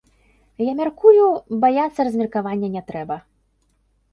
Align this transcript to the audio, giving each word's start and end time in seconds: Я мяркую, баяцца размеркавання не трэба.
Я 0.69 0.71
мяркую, 0.79 1.25
баяцца 1.65 2.07
размеркавання 2.09 2.67
не 2.77 2.83
трэба. 2.89 3.15